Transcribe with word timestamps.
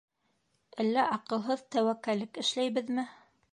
Әллә 0.83 1.03
аҡылһыҙ 1.17 1.63
тәүәккәллек 1.77 2.43
эшләйбеҙме? 2.47 3.07